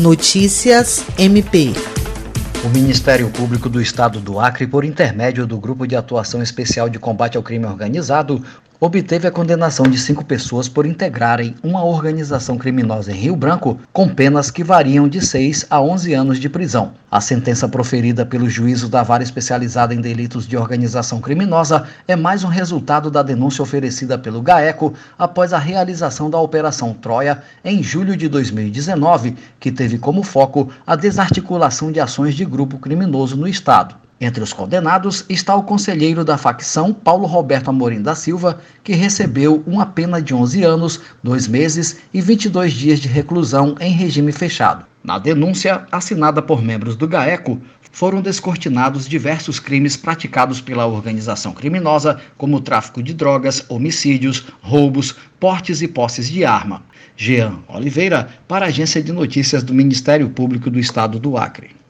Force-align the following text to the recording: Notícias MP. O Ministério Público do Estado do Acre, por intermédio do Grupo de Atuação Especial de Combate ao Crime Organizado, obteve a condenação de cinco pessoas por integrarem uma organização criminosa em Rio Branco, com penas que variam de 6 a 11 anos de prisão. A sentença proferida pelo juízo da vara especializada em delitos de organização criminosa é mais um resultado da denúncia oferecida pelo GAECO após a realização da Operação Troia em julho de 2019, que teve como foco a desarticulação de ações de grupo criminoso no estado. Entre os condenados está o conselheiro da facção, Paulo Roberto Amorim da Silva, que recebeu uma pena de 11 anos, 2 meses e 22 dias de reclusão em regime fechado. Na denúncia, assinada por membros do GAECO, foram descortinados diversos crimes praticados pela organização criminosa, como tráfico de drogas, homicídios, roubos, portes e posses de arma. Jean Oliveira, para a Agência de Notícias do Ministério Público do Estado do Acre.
Notícias 0.00 1.04
MP. 1.18 1.74
O 2.64 2.70
Ministério 2.70 3.28
Público 3.28 3.68
do 3.68 3.82
Estado 3.82 4.18
do 4.18 4.40
Acre, 4.40 4.66
por 4.66 4.82
intermédio 4.82 5.46
do 5.46 5.58
Grupo 5.58 5.86
de 5.86 5.94
Atuação 5.94 6.42
Especial 6.42 6.88
de 6.88 6.98
Combate 6.98 7.36
ao 7.36 7.42
Crime 7.42 7.66
Organizado, 7.66 8.42
obteve 8.80 9.28
a 9.28 9.30
condenação 9.30 9.86
de 9.86 9.98
cinco 9.98 10.24
pessoas 10.24 10.66
por 10.66 10.86
integrarem 10.86 11.54
uma 11.62 11.84
organização 11.84 12.56
criminosa 12.56 13.12
em 13.12 13.14
Rio 13.14 13.36
Branco, 13.36 13.78
com 13.92 14.08
penas 14.08 14.50
que 14.50 14.64
variam 14.64 15.06
de 15.06 15.20
6 15.20 15.66
a 15.68 15.82
11 15.82 16.14
anos 16.14 16.40
de 16.40 16.48
prisão. 16.48 16.92
A 17.10 17.20
sentença 17.20 17.68
proferida 17.68 18.24
pelo 18.24 18.48
juízo 18.48 18.88
da 18.88 19.02
vara 19.02 19.22
especializada 19.22 19.92
em 19.94 20.00
delitos 20.00 20.48
de 20.48 20.56
organização 20.56 21.20
criminosa 21.20 21.84
é 22.08 22.16
mais 22.16 22.42
um 22.42 22.48
resultado 22.48 23.10
da 23.10 23.22
denúncia 23.22 23.62
oferecida 23.62 24.16
pelo 24.16 24.40
GAECO 24.40 24.94
após 25.18 25.52
a 25.52 25.58
realização 25.58 26.30
da 26.30 26.38
Operação 26.38 26.94
Troia 26.94 27.42
em 27.62 27.82
julho 27.82 28.16
de 28.16 28.28
2019, 28.28 29.36
que 29.58 29.70
teve 29.70 29.98
como 29.98 30.22
foco 30.22 30.70
a 30.86 30.96
desarticulação 30.96 31.92
de 31.92 32.00
ações 32.00 32.34
de 32.34 32.46
grupo 32.46 32.78
criminoso 32.78 33.36
no 33.36 33.46
estado. 33.46 33.99
Entre 34.22 34.42
os 34.42 34.52
condenados 34.52 35.24
está 35.30 35.54
o 35.54 35.62
conselheiro 35.62 36.22
da 36.22 36.36
facção, 36.36 36.92
Paulo 36.92 37.26
Roberto 37.26 37.70
Amorim 37.70 38.02
da 38.02 38.14
Silva, 38.14 38.60
que 38.84 38.92
recebeu 38.92 39.64
uma 39.66 39.86
pena 39.86 40.20
de 40.20 40.34
11 40.34 40.62
anos, 40.62 41.00
2 41.22 41.48
meses 41.48 42.00
e 42.12 42.20
22 42.20 42.74
dias 42.74 43.00
de 43.00 43.08
reclusão 43.08 43.74
em 43.80 43.92
regime 43.92 44.30
fechado. 44.30 44.84
Na 45.02 45.18
denúncia, 45.18 45.86
assinada 45.90 46.42
por 46.42 46.60
membros 46.60 46.96
do 46.96 47.08
GAECO, 47.08 47.58
foram 47.92 48.20
descortinados 48.20 49.08
diversos 49.08 49.58
crimes 49.58 49.96
praticados 49.96 50.60
pela 50.60 50.86
organização 50.86 51.52
criminosa, 51.52 52.20
como 52.36 52.60
tráfico 52.60 53.02
de 53.02 53.14
drogas, 53.14 53.64
homicídios, 53.70 54.48
roubos, 54.60 55.16
portes 55.40 55.80
e 55.80 55.88
posses 55.88 56.28
de 56.28 56.44
arma. 56.44 56.82
Jean 57.16 57.60
Oliveira, 57.66 58.28
para 58.46 58.66
a 58.66 58.68
Agência 58.68 59.02
de 59.02 59.12
Notícias 59.12 59.62
do 59.62 59.72
Ministério 59.72 60.28
Público 60.28 60.70
do 60.70 60.78
Estado 60.78 61.18
do 61.18 61.38
Acre. 61.38 61.80